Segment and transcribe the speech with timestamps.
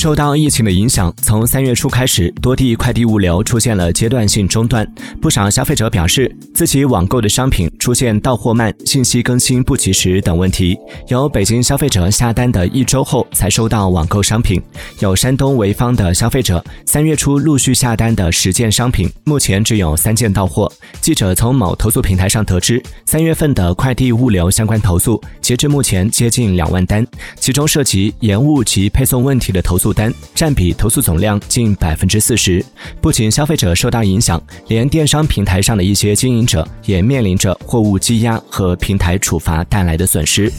[0.00, 4.90] 受到疫情的影响，从三月初开始，多地快递物流出现了阶段性中断。
[5.20, 10.74] 不少消费者表示，自己网购的商品出现到货慢、信息更新不及时等问题。
[11.08, 14.58] 有北京消费者下单的一周后才收到网购商品。
[15.00, 20.72] 有山东潍坊的消费者三月初陆续下单的十件商品，目前只有三件到货。
[21.02, 27.06] 记者从某投诉平台上得知，三月份的快递物流相关投诉，截至目前接近两万单，
[27.38, 29.89] 其中涉及延误及配送问题的投诉。
[29.92, 32.64] 单占比投诉总量近百分之四十，
[33.00, 40.52] 不仅消费者受到影响，连电商平台上的一些经营者也面临着货物积压和平台处罚带来的损失。